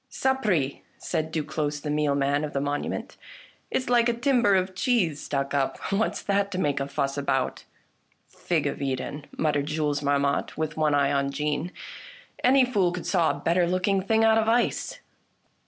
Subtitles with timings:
[0.09, 0.81] "Sapre!"
[1.11, 3.17] said Duclosse the mealman of the monu ment;"
[3.69, 5.77] it's like a timber of cheese stuck up.
[5.91, 7.65] What's that to make a fuss about?""
[8.27, 11.71] Fig of Eden," muttered Jules Marmotte, with one eye on Jeanne,"
[12.43, 15.01] any fool could saw a better looking thing out of ice